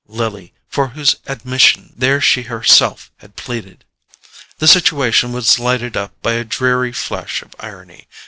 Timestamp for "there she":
1.95-2.41